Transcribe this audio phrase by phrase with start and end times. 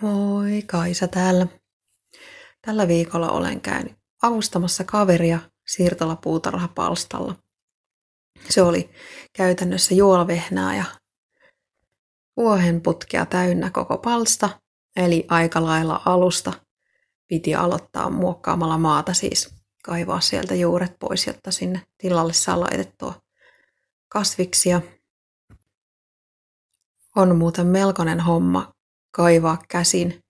[0.00, 1.46] Moi, Kaisa täällä.
[2.62, 7.34] Tällä viikolla olen käynyt avustamassa kaveria siirtolapuutarhapalstalla.
[8.48, 8.90] Se oli
[9.32, 10.84] käytännössä juolavehnää ja
[12.36, 14.60] vuohenputkea täynnä koko palsta,
[14.96, 16.52] eli aika lailla alusta
[17.28, 23.14] piti aloittaa muokkaamalla maata siis kaivaa sieltä juuret pois, jotta sinne tilalle saa laitettua
[24.08, 24.80] kasviksia.
[27.16, 28.75] On muuten melkoinen homma
[29.16, 30.24] kaivaa käsin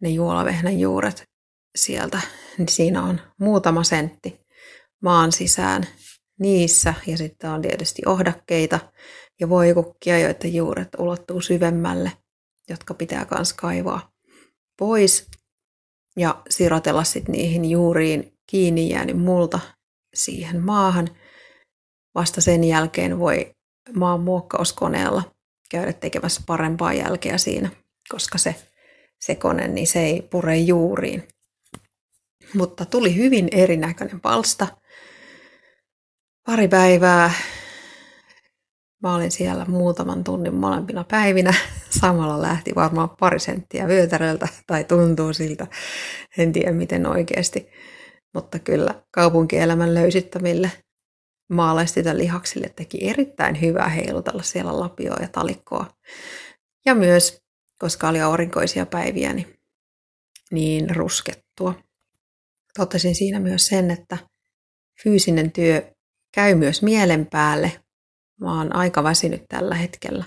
[0.00, 1.22] ne juolavehnän juuret
[1.76, 2.20] sieltä,
[2.58, 4.40] niin siinä on muutama sentti
[5.02, 5.86] maan sisään
[6.38, 6.94] niissä.
[7.06, 8.80] Ja sitten on tietysti ohdakkeita
[9.40, 12.12] ja voikukkia, joiden juuret ulottuu syvemmälle,
[12.68, 14.10] jotka pitää myös kaivaa
[14.78, 15.26] pois.
[16.16, 19.60] Ja sirotella sitten niihin juuriin kiinni jäänyt multa
[20.14, 21.08] siihen maahan.
[22.14, 23.50] Vasta sen jälkeen voi
[23.94, 25.22] maan muokkauskoneella
[25.70, 27.70] käydä tekemässä parempaa jälkeä siinä,
[28.08, 28.54] koska se,
[29.20, 31.28] se kone, niin se ei pure juuriin.
[32.54, 34.66] Mutta tuli hyvin erinäköinen palsta.
[36.46, 37.32] Pari päivää.
[39.02, 41.54] Mä olin siellä muutaman tunnin molempina päivinä.
[42.00, 45.66] Samalla lähti varmaan pari senttiä vyötäröltä, tai tuntuu siltä.
[46.38, 47.68] En tiedä miten oikeasti.
[48.34, 50.70] Mutta kyllä kaupunkielämän löysyttämille
[51.50, 55.86] maalaistita lihaksille teki erittäin hyvää heilutella siellä lapioa ja talikkoa.
[56.86, 57.42] Ja myös,
[57.78, 59.60] koska oli aurinkoisia päiviä, niin,
[60.50, 61.74] niin ruskettua.
[62.74, 64.18] Totesin siinä myös sen, että
[65.02, 65.92] fyysinen työ
[66.34, 67.72] käy myös mielen päälle.
[68.40, 70.24] Mä oon aika väsynyt tällä hetkellä.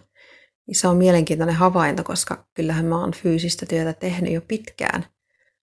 [0.67, 5.05] Niin se on mielenkiintoinen havainto, koska kyllähän mä oon fyysistä työtä tehnyt jo pitkään,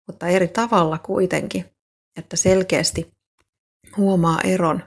[0.06, 1.64] mutta eri tavalla kuitenkin,
[2.16, 3.11] että selkeästi
[3.97, 4.83] huomaa eron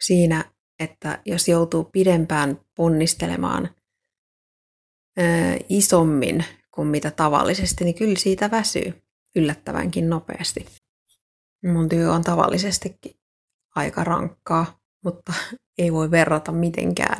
[0.00, 0.44] siinä,
[0.78, 3.68] että jos joutuu pidempään ponnistelemaan
[5.16, 9.02] ää, isommin kuin mitä tavallisesti, niin kyllä siitä väsyy
[9.36, 10.66] yllättävänkin nopeasti.
[11.64, 13.16] Mun työ on tavallisestikin
[13.74, 15.32] aika rankkaa, mutta
[15.78, 17.18] ei voi verrata mitenkään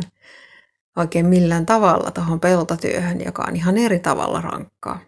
[0.96, 5.00] oikein millään tavalla tuohon peltotyöhön, joka on ihan eri tavalla rankkaa.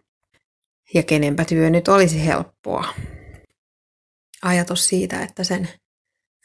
[0.94, 2.84] Ja kenenpä työ nyt olisi helppoa.
[4.42, 5.68] Ajatus siitä, että sen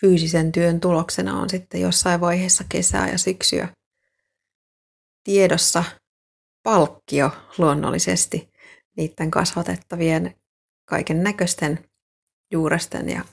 [0.02, 3.68] fyysisen työn tuloksena on sitten jossain vaiheessa kesää ja syksyä
[5.24, 5.84] tiedossa
[6.64, 8.50] palkkio luonnollisesti
[8.98, 10.36] niiden kasvatettavien
[10.86, 11.90] kaiken näköisten
[12.52, 13.26] juuresten ja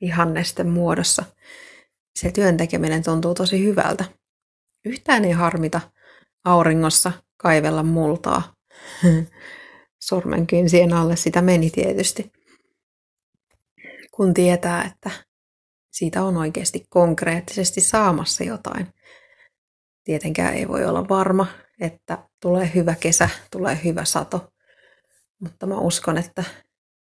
[0.00, 1.24] vihannesten muodossa.
[2.16, 4.04] Se työn tekeminen tuntuu tosi hyvältä.
[4.84, 5.80] Yhtään ei harmita
[6.44, 8.54] auringossa kaivella multaa.
[10.08, 12.32] Sormenkynsien alle sitä meni tietysti.
[14.10, 15.10] Kun tietää, että
[15.94, 18.86] siitä on oikeasti konkreettisesti saamassa jotain.
[20.04, 21.46] Tietenkään ei voi olla varma,
[21.80, 24.48] että tulee hyvä kesä, tulee hyvä sato,
[25.40, 26.44] mutta mä uskon, että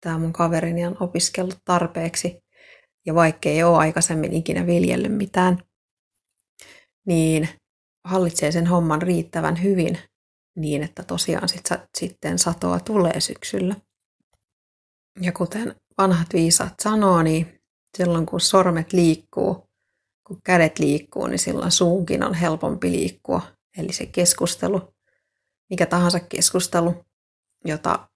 [0.00, 2.42] tämä mun kaverini on opiskellut tarpeeksi
[3.06, 5.58] ja vaikka ei ole aikaisemmin ikinä viljellyt mitään,
[7.06, 7.48] niin
[8.04, 9.98] hallitsee sen homman riittävän hyvin
[10.56, 11.64] niin, että tosiaan sit,
[11.98, 13.76] sitten satoa tulee syksyllä.
[15.20, 17.61] Ja kuten vanhat viisaat sanoo, niin
[17.98, 19.70] silloin kun sormet liikkuu,
[20.26, 23.42] kun kädet liikkuu, niin silloin suunkin on helpompi liikkua.
[23.78, 24.94] Eli se keskustelu,
[25.70, 27.04] mikä tahansa keskustelu,
[27.64, 28.08] jota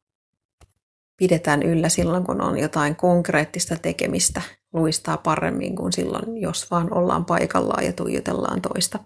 [1.17, 4.43] pidetään yllä silloin, kun on jotain konkreettista tekemistä,
[4.73, 8.99] luistaa paremmin kuin silloin, jos vaan ollaan paikallaan ja tuijotellaan toista.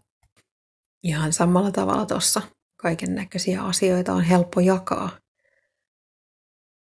[1.03, 2.43] Ihan samalla tavalla tuossa
[2.77, 5.11] kaiken näköisiä asioita on helppo jakaa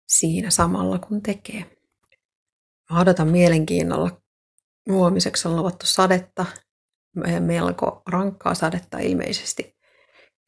[0.07, 1.76] siinä samalla kun tekee.
[2.91, 4.21] Odotan mielenkiinnolla.
[4.89, 6.45] Huomiseksi on luvattu sadetta,
[7.39, 9.75] melko rankkaa sadetta ilmeisesti.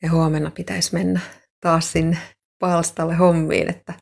[0.03, 1.19] Ja huomenna pitäisi mennä
[1.61, 2.17] taas sinne
[2.59, 3.93] palstalle hommiin, että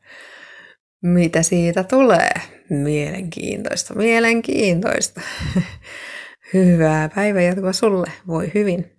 [1.03, 2.34] mitä siitä tulee.
[2.70, 5.22] Mielenkiintoista, mielenkiintoista.
[6.54, 8.12] Hyvää päivänjatkoa sulle.
[8.28, 8.92] Voi hyvin.